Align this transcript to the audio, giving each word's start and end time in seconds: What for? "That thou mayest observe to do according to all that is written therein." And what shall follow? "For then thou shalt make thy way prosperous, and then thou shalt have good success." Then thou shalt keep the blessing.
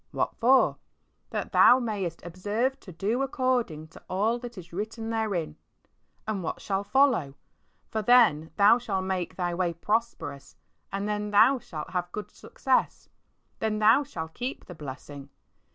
What 0.09 0.35
for? 0.35 0.77
"That 1.29 1.51
thou 1.51 1.77
mayest 1.77 2.25
observe 2.25 2.79
to 2.79 2.91
do 2.91 3.21
according 3.21 3.89
to 3.89 4.01
all 4.09 4.39
that 4.39 4.57
is 4.57 4.73
written 4.73 5.11
therein." 5.11 5.57
And 6.27 6.41
what 6.41 6.59
shall 6.59 6.83
follow? 6.83 7.35
"For 7.91 8.01
then 8.01 8.49
thou 8.57 8.79
shalt 8.79 9.05
make 9.05 9.35
thy 9.35 9.53
way 9.53 9.73
prosperous, 9.73 10.55
and 10.91 11.07
then 11.07 11.29
thou 11.29 11.59
shalt 11.59 11.91
have 11.91 12.11
good 12.11 12.31
success." 12.31 13.09
Then 13.59 13.77
thou 13.77 14.01
shalt 14.03 14.33
keep 14.33 14.65
the 14.65 14.73
blessing. 14.73 15.29